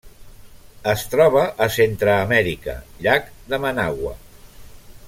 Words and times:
Es 0.93 1.03
troba 1.11 1.43
a 1.65 1.67
Centreamèrica: 1.75 2.77
llac 3.07 3.31
de 3.53 3.61
Managua. 3.67 4.17